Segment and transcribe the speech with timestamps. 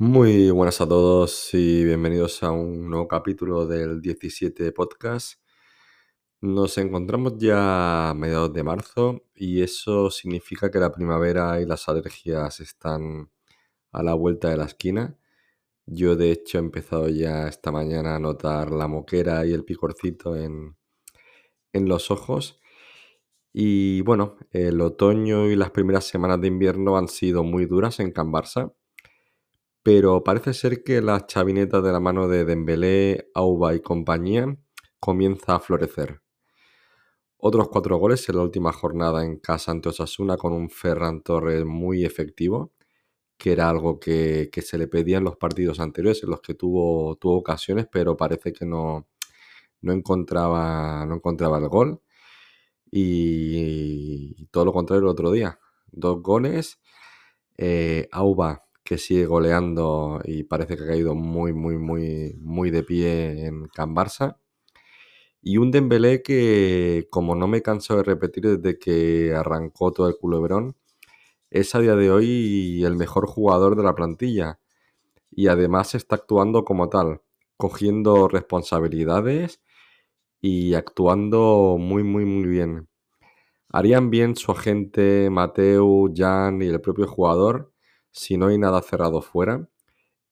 [0.00, 5.40] Muy buenas a todos y bienvenidos a un nuevo capítulo del 17 Podcast.
[6.40, 11.88] Nos encontramos ya a mediados de marzo y eso significa que la primavera y las
[11.88, 13.30] alergias están
[13.90, 15.18] a la vuelta de la esquina.
[15.86, 20.36] Yo de hecho he empezado ya esta mañana a notar la moquera y el picorcito
[20.36, 20.76] en,
[21.72, 22.60] en los ojos.
[23.52, 28.12] Y bueno, el otoño y las primeras semanas de invierno han sido muy duras en
[28.12, 28.30] Can
[29.90, 34.54] pero parece ser que la chavineta de la mano de Dembélé, Auba y compañía
[35.00, 36.20] comienza a florecer.
[37.38, 41.64] Otros cuatro goles en la última jornada en casa ante Osasuna con un Ferran Torres
[41.64, 42.74] muy efectivo,
[43.38, 47.16] que era algo que, se le pedía en los partidos anteriores en los que tuvo,
[47.16, 49.08] tuvo ocasiones, pero parece que no,
[49.80, 52.02] no, encontraba, no encontraba el gol.
[52.90, 55.58] Y, todo lo contrario el otro día.
[55.86, 56.78] Dos goles.
[57.56, 62.82] Eh, Auba que sigue goleando y parece que ha caído muy, muy, muy, muy de
[62.82, 64.38] pie en Can Barça.
[65.42, 70.16] Y un Dembélé que, como no me canso de repetir desde que arrancó todo el
[70.16, 70.74] culebrón,
[71.50, 74.58] es a día de hoy el mejor jugador de la plantilla.
[75.30, 77.20] Y además está actuando como tal,
[77.58, 79.60] cogiendo responsabilidades
[80.40, 82.88] y actuando muy, muy, muy bien.
[83.70, 87.72] Harían bien su agente Mateo, Jan y el propio jugador
[88.12, 89.68] si no hay nada cerrado fuera,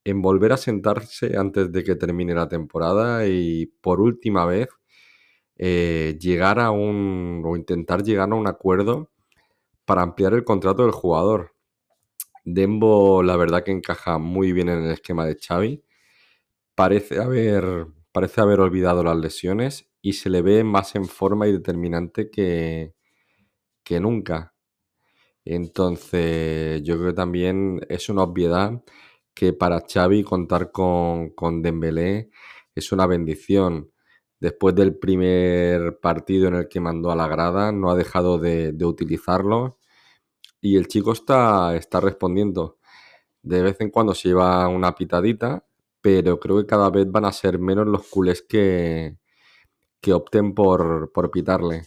[0.04, 4.68] en volver a sentarse antes de que termine la temporada y por última vez
[5.58, 9.10] eh, llegar a un o intentar llegar a un acuerdo
[9.86, 11.54] para ampliar el contrato del jugador.
[12.44, 15.84] Dembo, la verdad que encaja muy bien en el esquema de Xavi.
[16.74, 21.52] Parece haber, parece haber olvidado las lesiones y se le ve más en forma y
[21.52, 22.94] determinante que,
[23.84, 24.55] que nunca.
[25.46, 28.82] Entonces, yo creo que también es una obviedad
[29.34, 32.30] que para Xavi contar con, con Dembélé
[32.74, 33.92] es una bendición.
[34.40, 38.74] Después del primer partido en el que mandó a la grada, no ha dejado de,
[38.84, 39.78] utilizarlo
[40.60, 42.78] y el chico está, está respondiendo.
[43.42, 45.66] De vez en cuando se lleva una pitadita,
[46.00, 49.18] pero creo que cada vez van a ser menos los culés que,
[50.00, 51.84] que opten por, por pitarle.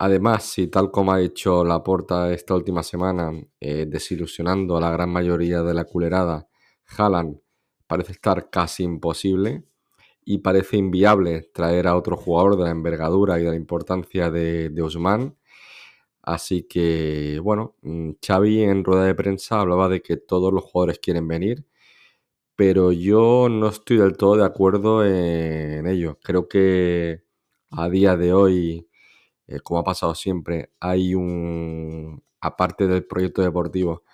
[0.00, 5.10] Además, si tal como ha hecho Laporta esta última semana, eh, desilusionando a la gran
[5.10, 6.48] mayoría de la culerada,
[6.96, 7.40] Haaland
[7.88, 9.64] parece estar casi imposible
[10.24, 14.68] y parece inviable traer a otro jugador de la envergadura y de la importancia de,
[14.70, 15.36] de Osman.
[16.22, 21.00] Así que, bueno, mm, Xavi en rueda de prensa hablaba de que todos los jugadores
[21.00, 21.66] quieren venir,
[22.56, 26.18] pero yo no estoy del todo de acuerdo en ello.
[26.22, 27.24] Creo que
[27.70, 28.87] a día de hoy
[29.48, 34.04] eh, como ha pasado siempre, hay un, aparte del proyecto deportivo,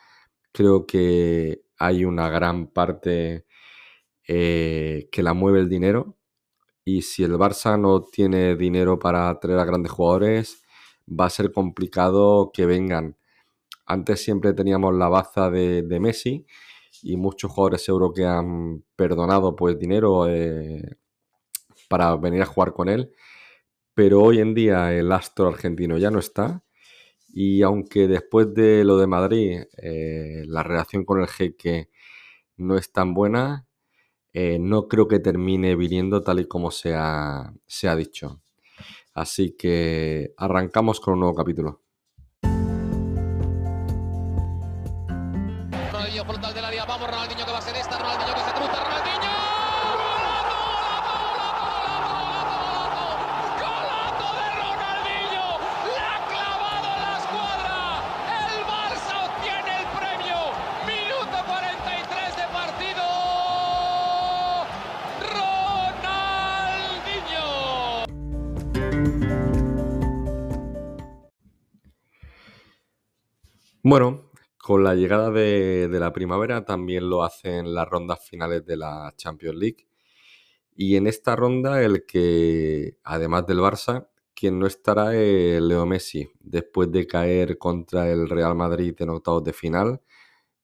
[0.53, 3.47] creo que hay una gran parte
[4.28, 6.17] eh, que la mueve el dinero.
[6.84, 10.62] Y si el Barça no tiene dinero para traer a grandes jugadores,
[11.09, 13.16] va a ser complicado que vengan.
[13.87, 16.47] Antes siempre teníamos la baza de, Messi
[17.03, 20.99] y muchos jugadores euros que han perdonado pues dinero eh,
[21.89, 23.12] para venir a jugar con él
[23.94, 26.62] pero hoy en día el astro argentino ya no está.
[27.32, 31.91] Y aunque después de lo de Madrid eh, la relación con el jeque
[32.56, 33.66] no es tan buena,
[34.33, 38.43] eh, no creo que termine viniendo tal y como se ha, se ha dicho.
[39.15, 41.84] Así que arrancamos con un nuevo capítulo.
[73.87, 79.13] Bueno, con la llegada de, la primavera también lo hacen las rondas finales de la
[79.15, 79.86] Champions League.
[80.75, 86.31] Y en esta ronda el que, además del Barça, quien no estará es Leo Messi,
[86.41, 90.01] después de caer contra el Real Madrid en octavos de final,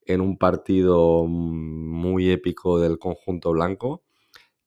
[0.07, 4.03] en un partido muy épico del conjunto blanco,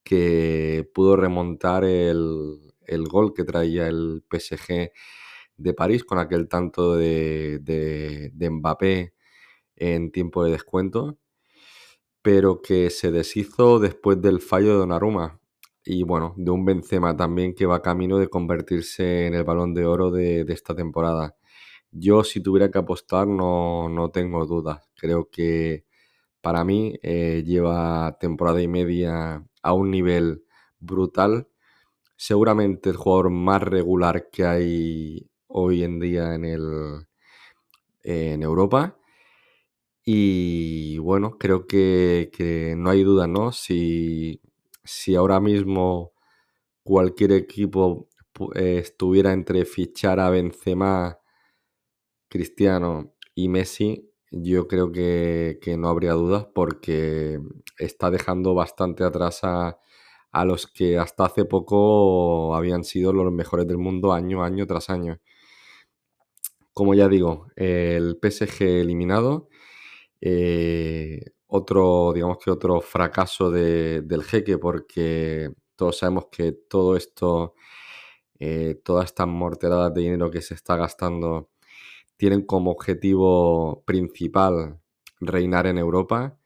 [0.03, 4.91] que pudo remontar el, el gol que traía el PSG
[5.57, 9.13] de París con aquel tanto de, de, Mbappé
[9.75, 11.17] en tiempo de descuento,
[12.21, 15.39] pero que se deshizo después del fallo de Donnarumma
[15.85, 19.85] y bueno, de un Benzema también que va camino de convertirse en el balón de
[19.85, 21.35] oro de, esta temporada.
[21.91, 25.85] Yo si tuviera que apostar no, no tengo dudas, creo que
[26.41, 30.43] para mí eh, lleva temporada y media a un nivel
[30.79, 31.47] brutal.
[32.17, 37.07] Seguramente el jugador más regular que hay hoy en día en, el,
[38.03, 38.97] en Europa.
[40.05, 43.51] Y bueno, creo que, no hay duda, ¿no?
[43.51, 44.41] Si,
[44.83, 46.13] si ahora mismo
[46.83, 48.09] cualquier equipo
[48.55, 51.19] eh, estuviera entre fichar a Benzema,
[52.29, 57.39] Cristiano y Messi, yo creo que, no habría dudas porque
[57.77, 59.77] está dejando bastante atrás a,
[60.45, 65.19] los que hasta hace poco habían sido los mejores del mundo año, año tras año.
[66.73, 69.49] Como ya digo, el PSG eliminado.
[70.21, 77.55] Eh, otro, digamos que otro fracaso del jeque, porque todos sabemos que todo esto,
[78.39, 81.49] eh, todas estas morteradas de dinero que se está gastando,
[82.17, 84.79] tienen como objetivo principal
[85.19, 86.37] reinar en Europa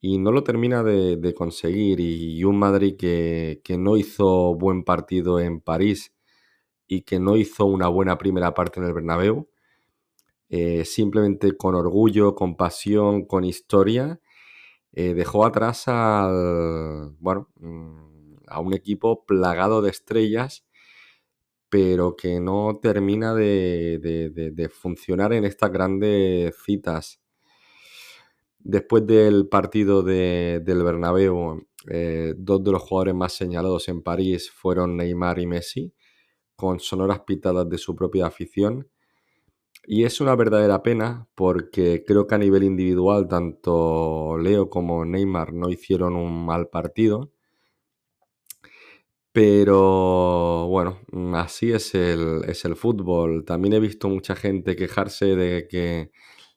[0.00, 2.00] y no lo termina de, conseguir.
[2.00, 6.14] Y, un Madrid que, no hizo buen partido en París
[6.86, 9.48] y que no hizo una buena primera parte en el Bernabéu,
[10.48, 14.20] eh, simplemente con orgullo, con pasión, con historia,
[14.92, 20.66] eh, dejó atrás al, bueno, mm, a un equipo plagado de estrellas
[21.68, 27.20] pero que no termina de, funcionar en estas grandes citas.
[28.58, 34.96] Después del partido del Bernabéu, eh, dos de los jugadores más señalados en París fueron
[34.96, 35.94] Neymar y Messi,
[36.56, 38.88] con sonoras pitadas de su propia afición.
[39.86, 45.52] Y es una verdadera pena porque creo que a nivel individual tanto Leo como Neymar
[45.52, 47.30] no hicieron un mal partido
[49.36, 53.44] pero bueno, mm, así es el, es el fútbol.
[53.44, 56.10] También he visto mucha gente quejarse de que,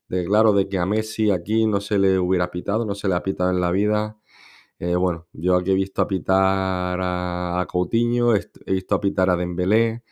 [0.07, 3.15] de, claro, de que a Messi aquí no se le hubiera pitado, no se le
[3.15, 4.17] ha pitado en la vida.
[4.79, 9.35] Eh, bueno, yo aquí he visto a pitar a, Coutinho, he, visto a pitar a
[9.35, 10.03] Dembélé.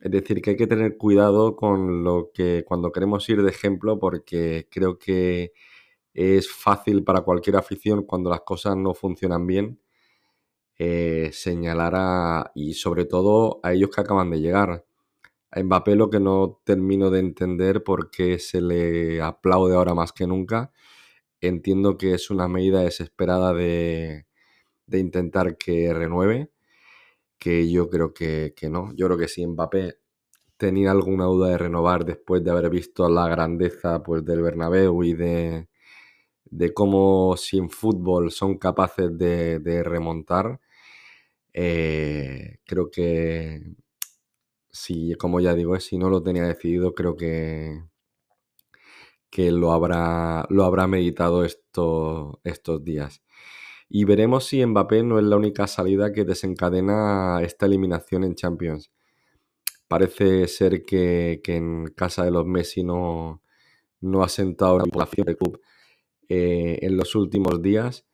[0.00, 3.98] Es decir, que hay que tener cuidado con lo que cuando queremos ir de ejemplo,
[3.98, 5.52] porque creo que
[6.14, 9.80] es fácil para cualquier afición cuando las cosas no funcionan bien
[10.82, 14.86] eh, señalar a, y sobre todo a ellos que acaban de llegar.
[15.50, 20.12] A Mbappé lo que no termino de entender por qué se le aplaude ahora más
[20.12, 20.72] que nunca.
[21.42, 24.26] Entiendo que es una medida desesperada de,
[24.92, 26.50] intentar que renueve,
[27.40, 28.92] que yo creo que, no.
[28.96, 29.98] Yo creo que si Mbappé
[30.58, 35.14] tenía alguna duda de renovar después de haber visto la grandeza pues, del Bernabéu y
[35.14, 35.68] de,
[36.46, 40.60] de cómo sin fútbol son capaces de remontar,
[41.52, 43.74] eh, creo que,
[44.70, 47.82] si, como ya digo, si no lo tenía decidido, creo que,
[49.30, 53.22] que lo, habrá, lo habrá meditado esto, estos días.
[53.90, 58.90] Y veremos si Mbappé no es la única salida que desencadena esta eliminación en Champions.
[59.88, 63.42] Parece ser que, en casa de los Messi no,
[64.00, 65.60] no ha sentado la población del club
[66.28, 68.06] eh, en los últimos días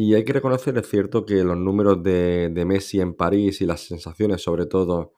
[0.00, 3.80] y hay que reconocer, es cierto, que los números de, Messi en París y las
[3.80, 5.14] sensaciones, sobre todo,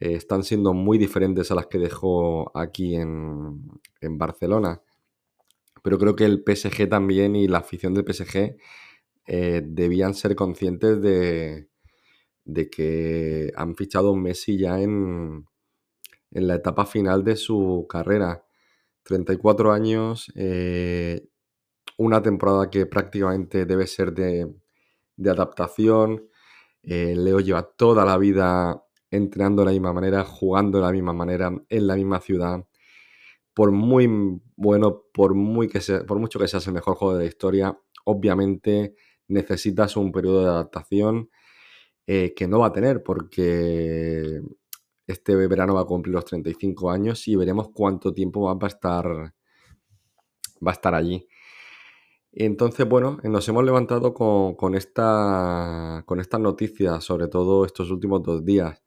[0.00, 3.70] eh, están siendo muy diferentes a las que dejó aquí en,
[4.18, 4.82] Barcelona.
[5.82, 8.56] Pero creo que el PSG también y la afición del PSG
[9.26, 11.68] eh, debían ser conscientes de,
[12.70, 15.46] que han fichado Messi ya en,
[16.32, 18.44] en, la etapa final de su carrera.
[19.04, 21.26] 34 años, eh,
[21.98, 24.52] una temporada que prácticamente debe ser de,
[25.24, 26.28] adaptación.
[26.82, 31.12] Eh, Leo lleva toda la vida entrenando de la misma manera, jugando de la misma
[31.12, 32.64] manera, en la misma ciudad.
[33.54, 34.08] Por muy
[34.56, 38.94] bueno, por, muy que por mucho que seas el mejor juego de la historia, obviamente
[39.28, 41.30] necesitas un periodo de adaptación
[42.06, 44.40] eh, que no va a tener porque
[45.06, 49.06] este verano va a cumplir los 35 años y veremos cuánto tiempo va a estar,
[49.06, 51.28] va a estar allí.
[52.32, 58.44] Entonces, bueno, nos hemos levantado con, esta, con estas noticias, sobre todo estos últimos dos
[58.44, 58.82] días.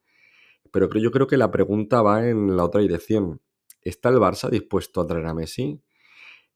[0.72, 3.40] Pero yo creo que la pregunta va en la otra dirección.
[3.84, 5.80] ¿Está el Barça dispuesto a traer a Messi?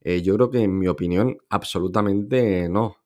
[0.00, 2.96] Eh, yo creo que, en mi opinión, absolutamente no.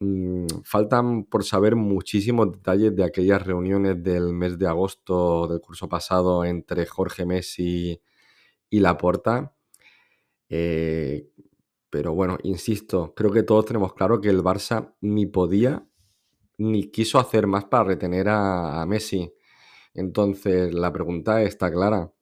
[0.00, 5.88] Mm, faltan por saber muchísimos detalles de aquellas reuniones del mes de agosto del curso
[5.88, 8.00] pasado entre Jorge Messi
[8.70, 9.54] y Laporta.
[10.48, 11.28] Eh,
[11.90, 15.86] pero bueno, insisto, creo que todos tenemos claro que el Barça ni podía
[16.58, 19.32] ni quiso hacer más para retener a, Messi.
[19.94, 22.12] Entonces, la pregunta está clara.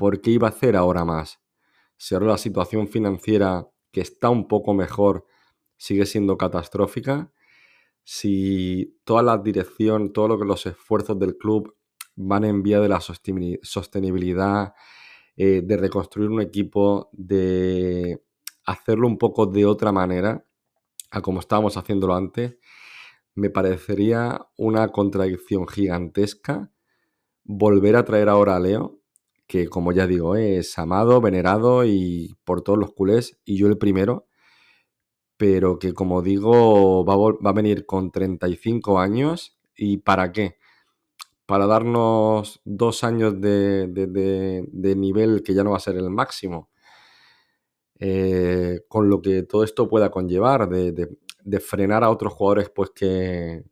[0.00, 1.40] ¿Por qué iba a hacer ahora más?
[1.98, 5.26] Si ahora la situación financiera que está un poco mejor,
[5.76, 7.30] sigue siendo catastrófica.
[8.02, 11.76] Si toda la dirección, todo lo que los esfuerzos del club
[12.16, 14.72] van en vía de la sostenibilidad,
[15.36, 18.24] eh, de reconstruir un equipo, de
[18.64, 20.46] hacerlo un poco de otra manera
[21.10, 22.56] a como estábamos haciéndolo antes,
[23.34, 26.72] me parecería una contradicción gigantesca
[27.44, 28.99] volver a traer ahora a Leo,
[29.50, 33.78] que como ya digo, es amado, venerado y por todos los culés, y yo el
[33.78, 34.26] primero,
[35.36, 37.14] pero que como digo, va
[37.50, 40.56] a, venir con 35 años y ¿para qué?
[41.46, 46.70] Para darnos dos años de, de nivel que ya no va a ser el máximo.
[48.02, 53.64] Eh, con lo que todo esto pueda conllevar, de, frenar a otros jugadores pues que,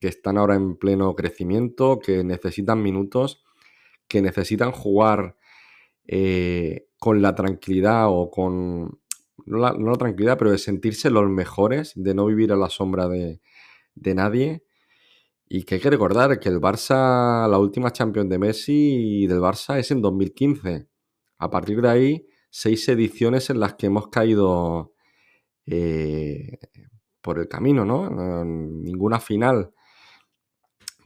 [0.00, 3.44] están ahora en pleno crecimiento, que necesitan minutos,
[4.08, 5.36] que necesitan jugar
[6.06, 8.98] eh, con la tranquilidad o con,
[9.46, 13.40] no la, tranquilidad, pero de sentirse los mejores, de no vivir a la sombra de,
[13.94, 14.64] nadie.
[15.48, 19.78] Y que hay que recordar que el Barça, la última Champions de Messi del Barça
[19.78, 20.88] es en 2015.
[21.38, 24.92] A partir de ahí seis ediciones en las que hemos caído
[25.66, 26.58] eh,
[27.20, 28.44] por el camino, ¿no?
[28.44, 29.72] Ninguna final.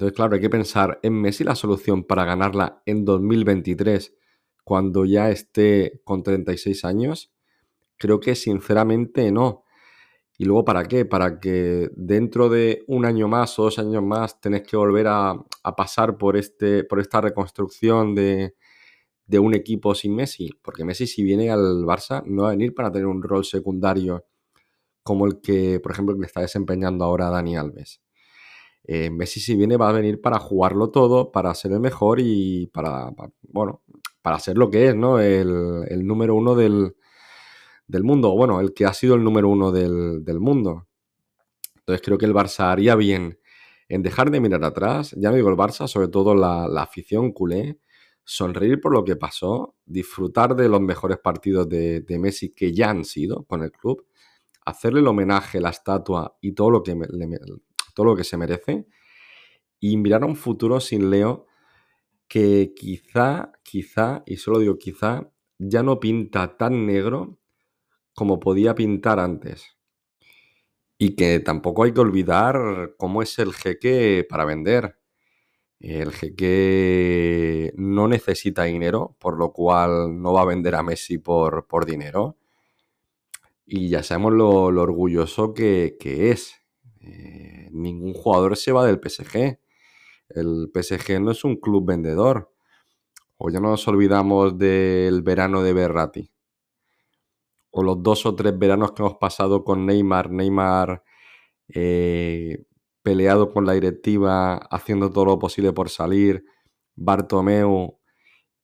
[0.02, 4.12] Entonces, claro, hay que pensar, ¿en Messi la solución para ganarla en 2023,
[4.64, 7.32] cuando ya esté con 36 años?
[7.98, 9.62] Creo que sinceramente no.
[10.36, 11.04] ¿Y luego para qué?
[11.04, 15.36] Para que dentro de un año más o dos años más tenés que volver a,
[15.76, 18.56] pasar por, este, por esta reconstrucción de,
[19.38, 22.90] un equipo sin Messi, porque Messi si viene al Barça no va a venir para
[22.90, 24.26] tener un rol secundario
[25.04, 28.02] como el que, por ejemplo, le está desempeñando ahora Dani Alves.
[28.84, 32.66] Eh, Messi si viene va a venir para jugarlo todo, para ser el mejor y
[32.68, 33.10] para,
[33.42, 33.82] bueno,
[34.22, 35.20] para ser lo que es, ¿no?
[35.20, 36.96] El, número uno del,
[37.86, 40.88] del, mundo, bueno, el que ha sido el número uno del, mundo.
[41.76, 43.38] Entonces creo que el Barça haría bien
[43.88, 47.32] en dejar de mirar atrás, ya no digo el Barça, sobre todo la, la afición
[47.32, 47.78] culé,
[48.24, 53.04] sonreír por lo que pasó, disfrutar de los mejores partidos de, Messi que ya han
[53.04, 54.06] sido con el club,
[54.64, 56.96] hacerle el homenaje, la estatua y todo lo que,
[57.94, 58.86] todo lo que se merece
[59.80, 61.46] y mirar a un futuro sin Leo
[62.28, 67.38] que quizá, quizá, y solo digo quizá, ya no pinta tan negro
[68.14, 69.76] como podía pintar antes.
[70.98, 74.98] Y que tampoco hay que olvidar cómo es el jeque para vender.
[75.80, 81.66] El jeque no necesita dinero, por lo cual no va a vender a Messi por,
[81.66, 82.38] por dinero.
[83.66, 86.61] Y ya sabemos lo, orgulloso que, es.
[87.72, 89.58] Ningún jugador se va del PSG.
[90.28, 92.52] El PSG no es un club vendedor.
[93.36, 96.30] O ya no nos olvidamos del verano de Berratti.
[97.70, 100.30] O los dos o tres veranos que hemos pasado con Neymar.
[100.30, 101.02] Neymar
[101.68, 102.64] eh,
[103.02, 106.44] peleado con la directiva, haciendo todo lo posible por salir,
[106.94, 107.98] Bartomeu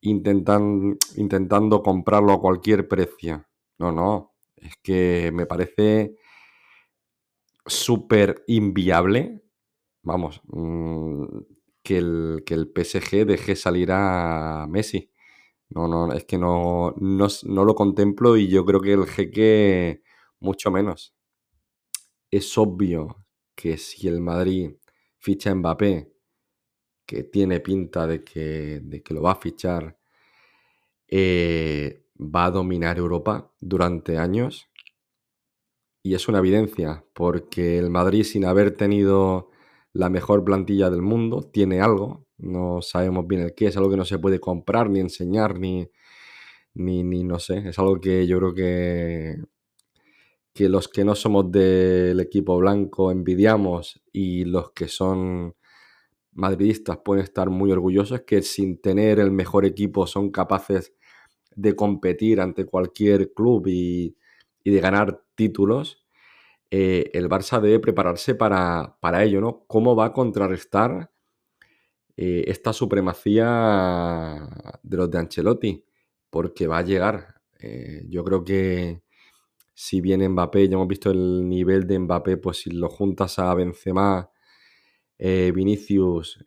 [0.01, 3.45] intentan, intentando comprarlo a cualquier precio.
[3.77, 6.15] No, no, es que me parece
[7.69, 9.41] súper inviable,
[10.03, 11.25] vamos, mm,
[11.83, 15.11] que, el, que el PSG deje salir a Messi.
[15.71, 20.03] No, no, es que no, no, no lo contemplo y yo creo que el jeque
[20.41, 21.15] mucho menos.
[22.31, 23.23] Es obvio
[23.55, 24.71] que si el Madrid
[25.19, 26.11] ficha a Mbappé,
[27.05, 29.97] que tiene pinta de que, de que lo va a fichar,
[31.07, 34.68] eh, va a dominar Europa durante años.
[36.03, 39.49] Y es una evidencia, porque el Madrid, sin haber tenido
[39.93, 43.97] la mejor plantilla del mundo, tiene algo, no sabemos bien el qué, es algo que
[43.97, 45.89] no se puede comprar, ni enseñar, ni,
[46.75, 49.37] ni, ni no sé, es algo que yo creo que
[50.53, 55.55] que los que no somos del equipo blanco envidiamos y los que son
[56.33, 60.93] madridistas pueden estar muy orgullosos que sin tener el mejor equipo son capaces
[61.55, 64.15] de competir ante cualquier club y,
[64.69, 66.05] de ganar títulos,
[66.71, 69.65] eh, el Barça debe prepararse para, ello, ¿no?
[69.67, 71.11] ¿Cómo va a contrarrestar
[72.15, 74.47] eh, esta supremacía
[74.83, 75.85] de los de Ancelotti?
[76.29, 77.41] Porque va a llegar.
[77.59, 79.01] Eh, yo creo que
[79.73, 83.53] si viene Mbappé, ya hemos visto el nivel de Mbappé, pues si lo juntas a
[83.53, 84.29] Benzema,
[85.17, 86.43] Vinicius,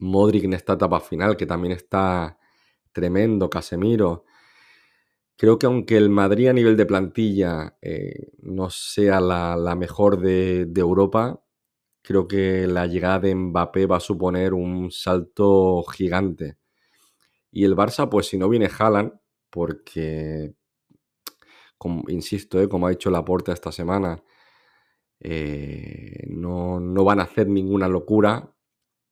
[0.00, 2.38] Modric en esta etapa final, que también está
[2.92, 4.24] tremendo, Casemiro.
[5.38, 10.68] Creo que aunque el Madrid a nivel de plantilla eh, no sea la, mejor de,
[10.74, 11.40] Europa,
[12.02, 16.58] creo que la llegada de Mbappé va a suponer un salto gigante.
[17.52, 19.12] Y el Barça, pues si no viene Haaland,
[19.50, 20.54] porque
[21.78, 22.68] como, insisto, ¿eh?
[22.68, 24.20] como ha dicho Laporta esta semana,
[25.20, 28.52] eh, no, no, van a hacer ninguna locura.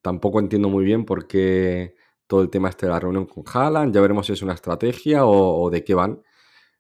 [0.03, 1.95] Tampoco entiendo muy bien por qué
[2.27, 3.95] todo el tema este de la reunión con Haaland.
[3.95, 6.23] Ya veremos si es una estrategia o, de qué van.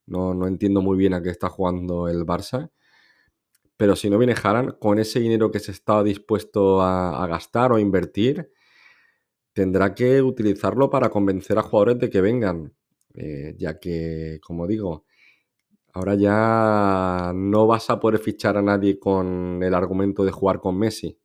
[0.07, 2.71] No, no, entiendo muy bien a qué está jugando el Barça.
[3.77, 7.79] Pero si no viene Haaland, con ese dinero que se está dispuesto a, gastar o
[7.79, 8.51] invertir,
[9.53, 12.75] tendrá que utilizarlo para convencer a jugadores de que vengan.
[13.15, 15.07] Eh, ya que, como digo,
[15.97, 20.79] Ahora ya no vas a poder fichar a nadie con el argumento de jugar con
[20.79, 21.19] Messi,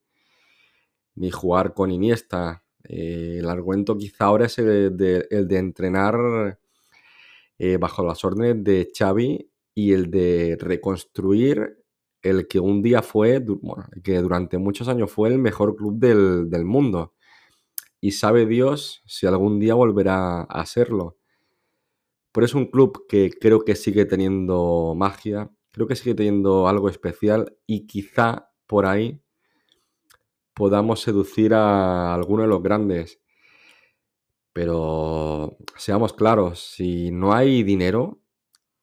[1.16, 2.64] ni jugar con Iniesta.
[2.94, 6.60] Eh, el argumento quizá ahora es el de, entrenar
[7.58, 11.86] eh, bajo las órdenes de Xavi y el de reconstruir
[12.22, 13.42] el que un día fue,
[14.04, 17.14] que durante muchos años fue el mejor club del, del mundo.
[18.02, 21.18] Y sabe Dios si algún día volverá a serlo.
[22.34, 26.90] Pero es un club que creo que sigue teniendo magia, creo que sigue teniendo algo
[26.90, 29.22] especial y quizá por ahí
[30.54, 33.20] podamos seducir a alguno de los grandes.
[34.54, 38.22] Pero seamos claros, si no hay dinero,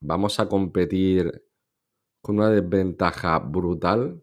[0.01, 1.45] vamos a competir
[2.23, 4.23] con una desventaja brutal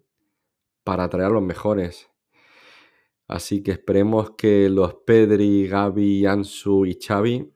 [0.84, 2.10] para atraer a los mejores.
[3.28, 7.52] Así que esperemos que los Pedri, Gaby, Ansu y Xavi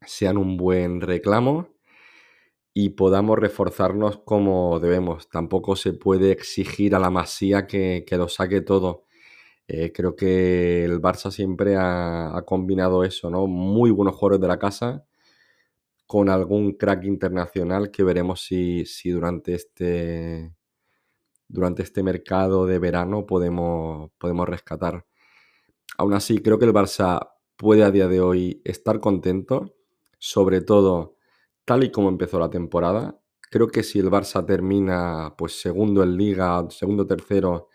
[0.00, 1.68] sean un buen reclamo
[2.72, 5.28] y podamos reforzarnos como debemos.
[5.28, 9.03] Tampoco se puede exigir a la masía que, lo saque todo.
[9.66, 13.46] Eh, creo que el Barça siempre ha, combinado eso, ¿no?
[13.46, 15.06] Muy buenos jugadores de la casa
[16.06, 20.54] con algún crack internacional que veremos si, si durante este
[21.48, 25.06] durante este mercado de verano podemos, podemos rescatar.
[25.98, 29.76] Aún así, creo que el Barça puede a día de hoy estar contento
[30.18, 31.16] sobre todo
[31.64, 33.20] tal y como empezó la temporada.
[33.50, 37.68] Creo que si el Barça termina pues segundo en liga, segundo, tercero,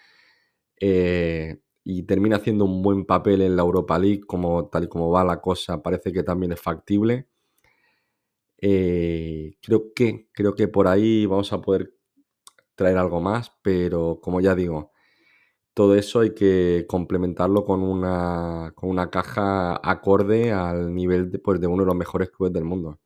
[0.81, 1.59] eh,
[1.91, 5.23] y termina haciendo un buen papel en la Europa League, como tal y como va
[5.23, 7.27] la cosa, parece que también es factible.
[8.59, 11.95] Eh, creo que, creo que por ahí vamos a poder
[12.75, 14.91] traer algo más, pero como ya digo,
[15.73, 21.67] todo eso hay que complementarlo con una, con una caja acorde al nivel pues, de
[21.67, 22.99] uno de los mejores clubes del mundo.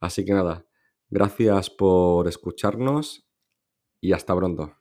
[0.00, 0.66] Así que nada,
[1.10, 3.28] gracias por escucharnos
[4.00, 4.77] y hasta pronto.